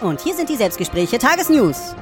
Und 0.00 0.22
hier 0.22 0.34
sind 0.34 0.48
die 0.48 0.56
Selbstgespräche 0.56 1.18
Tagesnews. 1.18 1.94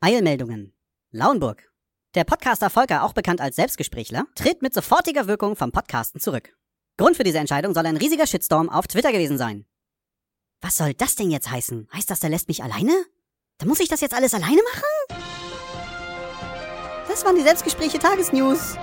Eilmeldungen. 0.00 0.72
Lauenburg. 1.10 1.70
Der 2.14 2.24
Podcaster 2.24 2.70
Volker, 2.70 3.04
auch 3.04 3.12
bekannt 3.12 3.42
als 3.42 3.56
Selbstgesprächler, 3.56 4.24
tritt 4.34 4.62
mit 4.62 4.72
sofortiger 4.72 5.26
Wirkung 5.26 5.56
vom 5.56 5.72
Podcasten 5.72 6.20
zurück. 6.20 6.56
Grund 6.96 7.18
für 7.18 7.24
diese 7.24 7.38
Entscheidung 7.38 7.74
soll 7.74 7.84
ein 7.84 7.98
riesiger 7.98 8.26
Shitstorm 8.26 8.70
auf 8.70 8.86
Twitter 8.86 9.12
gewesen 9.12 9.36
sein. 9.36 9.66
Was 10.62 10.76
soll 10.78 10.94
das 10.94 11.16
denn 11.16 11.30
jetzt 11.30 11.50
heißen? 11.50 11.86
Heißt 11.92 12.10
das, 12.10 12.20
der 12.20 12.30
lässt 12.30 12.48
mich 12.48 12.62
alleine? 12.62 12.92
Dann 13.58 13.68
muss 13.68 13.80
ich 13.80 13.88
das 13.88 14.00
jetzt 14.00 14.14
alles 14.14 14.32
alleine 14.32 14.62
machen? 14.62 15.18
Das 17.08 17.26
waren 17.26 17.36
die 17.36 17.42
Selbstgespräche 17.42 17.98
Tagesnews. 17.98 18.78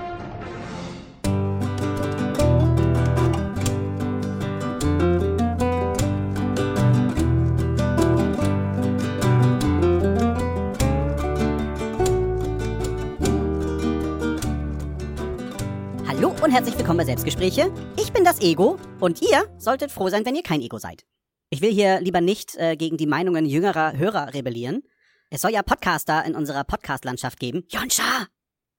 Und 16.51 16.57
herzlich 16.57 16.77
willkommen 16.77 16.97
bei 16.97 17.05
Selbstgespräche. 17.05 17.73
Ich 17.97 18.11
bin 18.11 18.25
das 18.25 18.41
Ego 18.41 18.77
und 18.99 19.21
ihr 19.21 19.45
solltet 19.57 19.89
froh 19.89 20.09
sein, 20.09 20.25
wenn 20.25 20.35
ihr 20.35 20.43
kein 20.43 20.61
Ego 20.61 20.79
seid. 20.79 21.05
Ich 21.49 21.61
will 21.61 21.71
hier 21.71 22.01
lieber 22.01 22.19
nicht 22.19 22.57
äh, 22.57 22.75
gegen 22.75 22.97
die 22.97 23.05
Meinungen 23.05 23.45
jüngerer 23.45 23.97
Hörer 23.97 24.33
rebellieren. 24.33 24.83
Es 25.29 25.39
soll 25.39 25.51
ja 25.51 25.63
Podcaster 25.63 26.25
in 26.25 26.35
unserer 26.35 26.65
Podcast-Landschaft 26.65 27.39
geben. 27.39 27.63
Jonscha! 27.69 28.27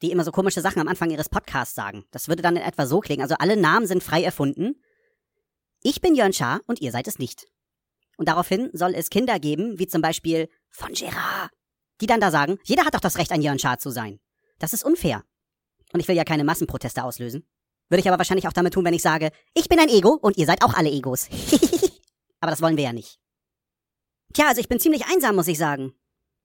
Die 0.02 0.10
immer 0.10 0.22
so 0.22 0.32
komische 0.32 0.60
Sachen 0.60 0.82
am 0.82 0.88
Anfang 0.88 1.08
ihres 1.08 1.30
Podcasts 1.30 1.74
sagen. 1.74 2.04
Das 2.10 2.28
würde 2.28 2.42
dann 2.42 2.56
in 2.56 2.62
etwa 2.62 2.84
so 2.84 3.00
klingen. 3.00 3.22
Also 3.22 3.36
alle 3.38 3.56
Namen 3.56 3.86
sind 3.86 4.02
frei 4.02 4.22
erfunden. 4.22 4.74
Ich 5.82 6.02
bin 6.02 6.14
Jörn 6.14 6.34
Schaar 6.34 6.60
und 6.66 6.82
ihr 6.82 6.92
seid 6.92 7.08
es 7.08 7.18
nicht. 7.18 7.46
Und 8.18 8.28
daraufhin 8.28 8.68
soll 8.74 8.94
es 8.94 9.08
Kinder 9.08 9.38
geben, 9.40 9.78
wie 9.78 9.86
zum 9.86 10.02
Beispiel 10.02 10.50
von 10.68 10.92
Gerard, 10.92 11.50
die 12.02 12.06
dann 12.06 12.20
da 12.20 12.30
sagen, 12.30 12.58
jeder 12.64 12.84
hat 12.84 12.94
doch 12.94 13.00
das 13.00 13.16
Recht, 13.16 13.32
ein 13.32 13.40
Jörn 13.40 13.58
Schaar 13.58 13.78
zu 13.78 13.88
sein. 13.88 14.20
Das 14.58 14.74
ist 14.74 14.84
unfair. 14.84 15.24
Und 15.94 16.00
ich 16.00 16.08
will 16.08 16.16
ja 16.16 16.24
keine 16.24 16.44
Massenproteste 16.44 17.02
auslösen. 17.02 17.46
Würde 17.88 18.00
ich 18.00 18.08
aber 18.08 18.18
wahrscheinlich 18.18 18.48
auch 18.48 18.52
damit 18.52 18.74
tun, 18.74 18.84
wenn 18.84 18.94
ich 18.94 19.02
sage, 19.02 19.30
ich 19.54 19.68
bin 19.68 19.78
ein 19.78 19.88
Ego 19.88 20.18
und 20.20 20.36
ihr 20.38 20.46
seid 20.46 20.62
auch 20.62 20.74
alle 20.74 20.90
Egos. 20.90 21.28
aber 22.40 22.50
das 22.50 22.62
wollen 22.62 22.76
wir 22.76 22.84
ja 22.84 22.92
nicht. 22.92 23.18
Tja, 24.32 24.48
also 24.48 24.60
ich 24.60 24.68
bin 24.68 24.80
ziemlich 24.80 25.06
einsam, 25.06 25.36
muss 25.36 25.48
ich 25.48 25.58
sagen. 25.58 25.94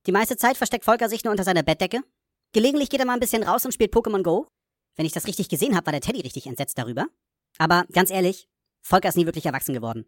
Die 0.05 0.11
meiste 0.11 0.37
Zeit 0.37 0.57
versteckt 0.57 0.85
Volker 0.85 1.09
sich 1.09 1.23
nur 1.23 1.31
unter 1.31 1.43
seiner 1.43 1.63
Bettdecke. 1.63 2.01
Gelegentlich 2.53 2.89
geht 2.89 2.99
er 2.99 3.05
mal 3.05 3.13
ein 3.13 3.19
bisschen 3.19 3.43
raus 3.43 3.65
und 3.65 3.73
spielt 3.73 3.93
Pokémon 3.93 4.23
Go. 4.23 4.47
Wenn 4.95 5.05
ich 5.05 5.13
das 5.13 5.27
richtig 5.27 5.47
gesehen 5.47 5.75
habe, 5.75 5.85
war 5.85 5.91
der 5.91 6.01
Teddy 6.01 6.21
richtig 6.21 6.47
entsetzt 6.47 6.77
darüber. 6.77 7.07
Aber 7.57 7.85
ganz 7.91 8.09
ehrlich, 8.09 8.49
Volker 8.81 9.09
ist 9.09 9.15
nie 9.15 9.25
wirklich 9.25 9.45
erwachsen 9.45 9.73
geworden. 9.73 10.05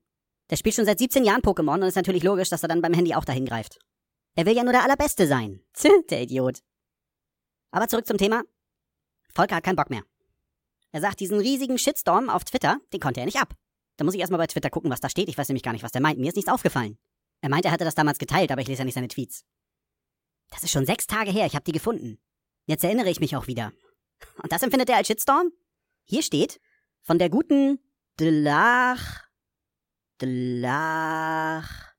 Der 0.50 0.56
spielt 0.56 0.76
schon 0.76 0.86
seit 0.86 1.00
17 1.00 1.24
Jahren 1.24 1.42
Pokémon 1.42 1.76
und 1.76 1.84
ist 1.84 1.96
natürlich 1.96 2.24
logisch, 2.24 2.50
dass 2.50 2.64
er 2.64 2.70
dann 2.70 2.82
beim 2.82 2.94
Handy 2.94 3.14
auch 3.14 3.26
dahin 3.26 3.46
greift. 3.46 3.78
Er 4.36 4.46
will 4.46 4.56
ja 4.56 4.64
nur 4.64 4.74
der 4.74 4.84
Allerbeste 4.84 5.28
sein. 5.28 5.62
der 6.10 6.22
Idiot. 6.22 6.60
Aber 7.72 7.88
zurück 7.88 8.08
zum 8.08 8.18
Thema. 8.18 8.44
Volker 9.34 9.56
hat 9.56 9.64
keinen 9.64 9.76
Bock 9.76 9.90
mehr. 9.90 10.04
Er 10.92 11.02
sagt, 11.02 11.20
diesen 11.20 11.40
riesigen 11.40 11.78
Shitstorm 11.78 12.30
auf 12.30 12.44
Twitter, 12.44 12.80
den 12.94 13.00
konnte 13.00 13.20
er 13.20 13.26
nicht 13.26 13.40
ab. 13.40 13.54
Da 13.98 14.06
muss 14.06 14.14
ich 14.14 14.20
erstmal 14.20 14.40
bei 14.40 14.48
Twitter 14.48 14.70
gucken, 14.70 14.90
was 14.90 15.02
da 15.02 15.10
steht. 15.10 15.30
Ich 15.30 15.38
weiß 15.38 15.50
nämlich 15.50 15.64
gar 15.64 15.74
nicht, 15.74 15.84
was 15.84 15.92
der 15.92 16.02
meint. 16.02 16.20
Mir 16.20 16.30
ist 16.30 16.36
nichts 16.36 16.52
aufgefallen. 16.52 16.98
Er 17.42 17.50
meinte, 17.50 17.68
er 17.68 17.72
hatte 17.72 17.86
das 17.86 17.96
damals 17.96 18.18
geteilt, 18.18 18.52
aber 18.52 18.62
ich 18.62 18.68
lese 18.68 18.80
ja 18.80 18.86
nicht 18.86 18.96
seine 18.96 19.08
Tweets. 19.08 19.44
Das 20.50 20.64
ist 20.64 20.72
schon 20.72 20.86
sechs 20.86 21.06
Tage 21.06 21.32
her, 21.32 21.46
ich 21.46 21.56
habe 21.56 21.66
die 21.66 21.72
gefunden. 21.72 22.20
Jetzt 22.66 22.84
erinnere 22.84 23.10
ich 23.10 23.20
mich 23.20 23.36
auch 23.36 23.48
wieder. 23.48 23.72
Und 24.42 24.52
das 24.52 24.64
empfindet 24.64 24.90
er 24.90 24.98
als 24.98 25.08
Shitstorm? 25.08 25.52
Hier 26.06 26.24
steht, 26.24 26.60
von 27.02 27.20
der 27.20 27.30
guten 27.30 27.80
Dlach, 28.20 29.28
Dlach, 30.22 31.94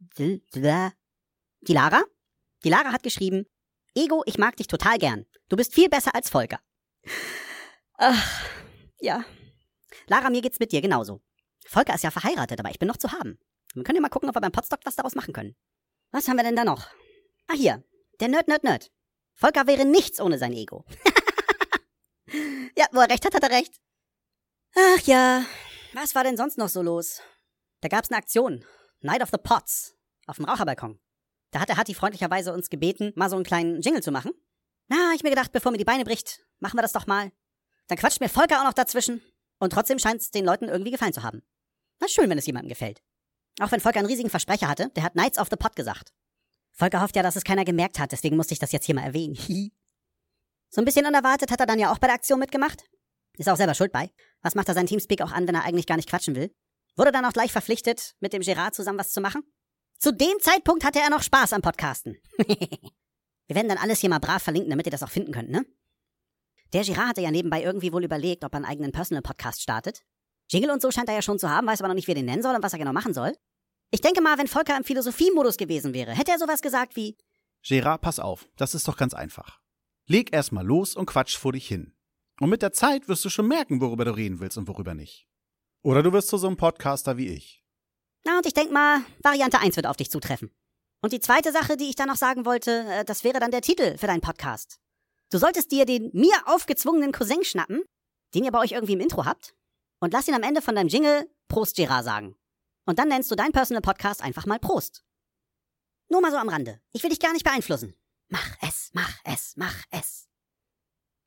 Dlach, 0.00 0.92
die 1.60 1.72
Lara? 1.72 2.02
Die 2.64 2.70
Lara 2.70 2.92
hat 2.92 3.02
geschrieben, 3.02 3.46
Ego, 3.94 4.22
ich 4.26 4.38
mag 4.38 4.56
dich 4.56 4.66
total 4.66 4.98
gern. 4.98 5.26
Du 5.48 5.56
bist 5.56 5.74
viel 5.74 5.88
besser 5.88 6.14
als 6.14 6.30
Volker. 6.30 6.60
Ach, 7.94 8.44
ja. 9.00 9.24
Lara, 10.06 10.30
mir 10.30 10.42
geht's 10.42 10.58
mit 10.58 10.72
dir 10.72 10.80
genauso. 10.80 11.20
Volker 11.66 11.94
ist 11.94 12.04
ja 12.04 12.10
verheiratet, 12.10 12.58
aber 12.58 12.70
ich 12.70 12.78
bin 12.78 12.88
noch 12.88 12.96
zu 12.96 13.12
haben. 13.12 13.38
Wir 13.74 13.84
können 13.84 13.96
ja 13.96 14.02
mal 14.02 14.08
gucken, 14.08 14.28
ob 14.28 14.34
wir 14.34 14.40
beim 14.40 14.52
Potstock 14.52 14.80
was 14.84 14.96
daraus 14.96 15.14
machen 15.14 15.32
können. 15.32 15.56
Was 16.10 16.28
haben 16.28 16.36
wir 16.36 16.44
denn 16.44 16.56
da 16.56 16.64
noch? 16.64 16.88
Ah, 17.48 17.54
hier. 17.54 17.82
Der 18.20 18.28
Nerd, 18.28 18.48
Nerd, 18.48 18.64
Nerd. 18.64 18.90
Volker 19.34 19.66
wäre 19.66 19.84
nichts 19.84 20.20
ohne 20.20 20.38
sein 20.38 20.52
Ego. 20.52 20.84
ja, 22.76 22.86
wo 22.92 23.00
er 23.00 23.10
recht 23.10 23.24
hat, 23.24 23.34
hat 23.34 23.42
er 23.42 23.50
recht. 23.50 23.80
Ach 24.74 25.00
ja. 25.00 25.44
Was 25.94 26.14
war 26.14 26.24
denn 26.24 26.36
sonst 26.36 26.58
noch 26.58 26.68
so 26.68 26.82
los? 26.82 27.20
Da 27.80 27.88
gab's 27.88 28.10
eine 28.10 28.18
Aktion. 28.18 28.64
Night 29.00 29.22
of 29.22 29.30
the 29.30 29.38
Pots. 29.38 29.96
Auf 30.26 30.36
dem 30.36 30.44
Raucherbalkon. 30.44 31.00
Da 31.50 31.60
hat 31.60 31.68
der 31.68 31.76
Hatti 31.76 31.94
freundlicherweise 31.94 32.52
uns 32.52 32.70
gebeten, 32.70 33.12
mal 33.14 33.28
so 33.28 33.36
einen 33.36 33.44
kleinen 33.44 33.80
Jingle 33.80 34.02
zu 34.02 34.12
machen. 34.12 34.32
Na, 34.88 35.12
ich 35.14 35.22
mir 35.22 35.30
gedacht, 35.30 35.52
bevor 35.52 35.72
mir 35.72 35.78
die 35.78 35.84
Beine 35.84 36.04
bricht, 36.04 36.44
machen 36.60 36.78
wir 36.78 36.82
das 36.82 36.92
doch 36.92 37.06
mal. 37.06 37.32
Dann 37.88 37.98
quatscht 37.98 38.20
mir 38.20 38.28
Volker 38.28 38.60
auch 38.60 38.64
noch 38.64 38.72
dazwischen. 38.72 39.22
Und 39.58 39.72
trotzdem 39.72 39.98
scheint 39.98 40.20
es 40.20 40.30
den 40.30 40.44
Leuten 40.44 40.68
irgendwie 40.68 40.90
gefallen 40.90 41.12
zu 41.12 41.22
haben. 41.22 41.42
Na 42.00 42.08
schön, 42.08 42.28
wenn 42.28 42.38
es 42.38 42.46
jemandem 42.46 42.68
gefällt. 42.68 43.02
Auch 43.60 43.70
wenn 43.70 43.80
Volker 43.80 43.98
einen 43.98 44.08
riesigen 44.08 44.30
Versprecher 44.30 44.68
hatte, 44.68 44.88
der 44.96 45.02
hat 45.02 45.12
Knights 45.12 45.38
of 45.38 45.48
the 45.50 45.56
Pot 45.56 45.76
gesagt. 45.76 46.12
Volker 46.72 47.02
hofft 47.02 47.16
ja, 47.16 47.22
dass 47.22 47.36
es 47.36 47.44
keiner 47.44 47.64
gemerkt 47.64 47.98
hat, 47.98 48.12
deswegen 48.12 48.36
musste 48.36 48.54
ich 48.54 48.58
das 48.58 48.72
jetzt 48.72 48.86
hier 48.86 48.94
mal 48.94 49.04
erwähnen. 49.04 49.36
so 50.70 50.80
ein 50.80 50.84
bisschen 50.84 51.06
unerwartet 51.06 51.50
hat 51.50 51.60
er 51.60 51.66
dann 51.66 51.78
ja 51.78 51.92
auch 51.92 51.98
bei 51.98 52.06
der 52.06 52.16
Aktion 52.16 52.38
mitgemacht. 52.38 52.84
Ist 53.38 53.48
auch 53.48 53.56
selber 53.56 53.74
schuld 53.74 53.92
bei. 53.92 54.10
Was 54.40 54.54
macht 54.54 54.68
er 54.68 54.74
seinen 54.74 54.86
Teamspeak 54.86 55.22
auch 55.22 55.32
an, 55.32 55.46
wenn 55.46 55.54
er 55.54 55.64
eigentlich 55.64 55.86
gar 55.86 55.96
nicht 55.96 56.08
quatschen 56.08 56.34
will? 56.34 56.54
Wurde 56.96 57.12
dann 57.12 57.24
auch 57.24 57.32
gleich 57.32 57.52
verpflichtet, 57.52 58.14
mit 58.20 58.32
dem 58.32 58.42
Gerard 58.42 58.74
zusammen 58.74 58.98
was 58.98 59.12
zu 59.12 59.20
machen? 59.20 59.42
Zu 59.98 60.12
dem 60.12 60.38
Zeitpunkt 60.40 60.84
hatte 60.84 60.98
er 60.98 61.10
noch 61.10 61.22
Spaß 61.22 61.52
am 61.52 61.62
Podcasten. 61.62 62.18
Wir 62.38 63.56
werden 63.56 63.68
dann 63.68 63.78
alles 63.78 64.00
hier 64.00 64.10
mal 64.10 64.18
brav 64.18 64.42
verlinken, 64.42 64.70
damit 64.70 64.86
ihr 64.86 64.92
das 64.92 65.02
auch 65.02 65.10
finden 65.10 65.32
könnt, 65.32 65.50
ne? 65.50 65.64
Der 66.72 66.82
Girard 66.82 67.08
hatte 67.08 67.20
ja 67.20 67.30
nebenbei 67.30 67.62
irgendwie 67.62 67.92
wohl 67.92 68.04
überlegt, 68.04 68.44
ob 68.44 68.52
er 68.54 68.56
einen 68.56 68.64
eigenen 68.64 68.92
Personal-Podcast 68.92 69.60
startet. 69.60 70.02
Jingle 70.50 70.70
und 70.70 70.82
so 70.82 70.90
scheint 70.90 71.08
er 71.08 71.14
ja 71.14 71.22
schon 71.22 71.38
zu 71.38 71.48
haben, 71.50 71.66
weiß 71.66 71.80
aber 71.80 71.88
noch 71.88 71.94
nicht, 71.94 72.06
wie 72.06 72.12
er 72.12 72.16
den 72.16 72.26
nennen 72.26 72.42
soll 72.42 72.54
und 72.54 72.62
was 72.62 72.72
er 72.72 72.78
genau 72.78 72.92
machen 72.92 73.14
soll. 73.14 73.34
Ich 73.90 74.00
denke 74.00 74.22
mal, 74.22 74.38
wenn 74.38 74.48
Volker 74.48 74.76
im 74.76 74.84
Philosophiemodus 74.84 75.56
gewesen 75.56 75.92
wäre, 75.92 76.12
hätte 76.12 76.30
er 76.30 76.38
sowas 76.38 76.62
gesagt 76.62 76.96
wie 76.96 77.16
Gerard, 77.62 78.00
pass 78.00 78.18
auf, 78.18 78.48
das 78.56 78.74
ist 78.74 78.88
doch 78.88 78.96
ganz 78.96 79.14
einfach. 79.14 79.60
Leg 80.08 80.32
erstmal 80.32 80.66
los 80.66 80.96
und 80.96 81.06
quatsch 81.06 81.36
vor 81.36 81.52
dich 81.52 81.68
hin. 81.68 81.94
Und 82.40 82.50
mit 82.50 82.62
der 82.62 82.72
Zeit 82.72 83.08
wirst 83.08 83.24
du 83.24 83.28
schon 83.28 83.46
merken, 83.46 83.80
worüber 83.80 84.04
du 84.04 84.16
reden 84.16 84.40
willst 84.40 84.58
und 84.58 84.66
worüber 84.66 84.94
nicht. 84.94 85.28
Oder 85.82 86.02
du 86.02 86.12
wirst 86.12 86.28
zu 86.28 86.38
so 86.38 86.48
einem 86.48 86.56
Podcaster 86.56 87.16
wie 87.16 87.28
ich. 87.28 87.62
Na, 88.24 88.38
und 88.38 88.46
ich 88.46 88.54
denk 88.54 88.72
mal, 88.72 89.02
Variante 89.22 89.60
1 89.60 89.76
wird 89.76 89.86
auf 89.86 89.96
dich 89.96 90.10
zutreffen. 90.10 90.50
Und 91.02 91.12
die 91.12 91.20
zweite 91.20 91.52
Sache, 91.52 91.76
die 91.76 91.88
ich 91.88 91.96
da 91.96 92.06
noch 92.06 92.16
sagen 92.16 92.44
wollte, 92.44 92.84
äh, 92.88 93.04
das 93.04 93.24
wäre 93.24 93.40
dann 93.40 93.50
der 93.50 93.62
Titel 93.62 93.98
für 93.98 94.06
deinen 94.06 94.20
Podcast. 94.20 94.80
Du 95.32 95.38
solltest 95.38 95.72
dir 95.72 95.86
den 95.86 96.10
mir 96.12 96.34
aufgezwungenen 96.44 97.10
Cousin 97.10 97.42
schnappen, 97.42 97.82
den 98.34 98.44
ihr 98.44 98.52
bei 98.52 98.58
euch 98.58 98.72
irgendwie 98.72 98.92
im 98.92 99.00
Intro 99.00 99.24
habt, 99.24 99.54
und 99.98 100.12
lass 100.12 100.28
ihn 100.28 100.34
am 100.34 100.42
Ende 100.42 100.60
von 100.60 100.74
deinem 100.74 100.88
Jingle 100.88 101.26
Prost 101.48 101.74
Gerard 101.74 102.04
sagen. 102.04 102.36
Und 102.84 102.98
dann 102.98 103.08
nennst 103.08 103.30
du 103.30 103.34
deinen 103.34 103.52
Personal 103.52 103.80
Podcast 103.80 104.22
einfach 104.22 104.44
mal 104.44 104.58
Prost. 104.58 105.04
Nur 106.10 106.20
mal 106.20 106.30
so 106.30 106.36
am 106.36 106.50
Rande. 106.50 106.82
Ich 106.92 107.02
will 107.02 107.08
dich 107.08 107.18
gar 107.18 107.32
nicht 107.32 107.44
beeinflussen. 107.44 107.94
Mach 108.28 108.46
es, 108.60 108.90
mach 108.92 109.10
es, 109.24 109.54
mach 109.56 109.74
es. 109.90 110.28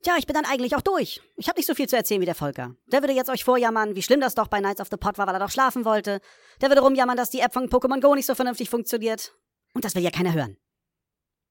Tja, 0.03 0.17
ich 0.19 0.27
bin 0.27 0.35
dann 0.35 0.45
eigentlich 0.45 0.75
auch 0.75 0.81
durch. 0.81 1.21
Ich 1.35 1.47
habe 1.47 1.57
nicht 1.57 1.65
so 1.65 1.73
viel 1.73 1.89
zu 1.89 1.95
erzählen 1.95 2.21
wie 2.21 2.25
der 2.25 2.35
Volker. 2.35 2.75
Der 2.85 3.01
würde 3.01 3.13
jetzt 3.13 3.31
euch 3.31 3.43
vorjammern, 3.43 3.95
wie 3.95 4.03
schlimm 4.03 4.21
das 4.21 4.35
doch 4.35 4.49
bei 4.49 4.59
Knights 4.59 4.81
of 4.81 4.89
the 4.91 4.97
Pot 4.97 5.17
war, 5.17 5.25
weil 5.25 5.35
er 5.35 5.39
doch 5.39 5.49
schlafen 5.49 5.83
wollte. 5.83 6.21
Der 6.61 6.69
würde 6.69 6.81
rumjammern, 6.81 7.17
dass 7.17 7.31
die 7.31 7.39
App 7.39 7.53
von 7.53 7.69
Pokémon 7.69 8.01
Go 8.01 8.13
nicht 8.13 8.27
so 8.27 8.35
vernünftig 8.35 8.69
funktioniert. 8.69 9.33
Und 9.73 9.83
das 9.83 9.95
will 9.95 10.03
ja 10.03 10.11
keiner 10.11 10.33
hören. 10.33 10.57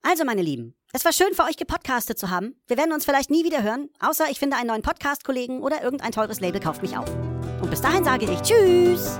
Also, 0.07 0.27
meine 0.27 0.43
Lieben, 0.43 0.75
es 0.93 1.03
war 1.07 1.15
schön 1.15 1.33
für 1.33 1.45
euch 1.45 1.57
gepodcastet 1.57 2.19
zu 2.19 2.29
haben. 2.29 2.61
Wir 2.67 2.77
werden 2.77 2.93
uns 2.93 3.07
vielleicht 3.07 3.31
nie 3.31 3.43
wieder 3.43 3.63
hören, 3.63 3.89
außer 4.01 4.27
ich 4.31 4.39
finde 4.39 4.59
einen 4.59 4.67
neuen 4.67 4.83
Podcast-Kollegen 4.83 5.63
oder 5.63 5.83
irgendein 5.83 6.13
teures 6.13 6.41
Label 6.41 6.61
kauft 6.61 6.83
mich 6.83 6.95
auf. 6.95 7.09
Und 7.63 7.71
bis 7.71 7.81
dahin 7.81 8.05
sage 8.05 8.27
ich 8.31 8.43
Tschüss! 8.43 9.19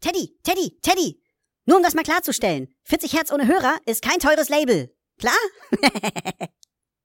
Teddy, 0.00 0.38
Teddy, 0.44 0.78
Teddy! 0.80 1.20
Nur 1.66 1.78
um 1.78 1.82
das 1.82 1.94
mal 1.94 2.04
klarzustellen. 2.04 2.68
40 2.84 3.14
Hertz 3.14 3.32
ohne 3.32 3.48
Hörer 3.48 3.78
ist 3.84 4.00
kein 4.00 4.20
teures 4.20 4.48
Label. 4.48 4.94
Klar. 5.24 6.50